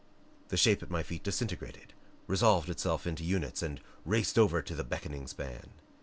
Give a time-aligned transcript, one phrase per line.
[0.47, 1.93] The shape at my feet disintegrated;
[2.25, 5.73] resolved itself into units that raced over to the beckoning span.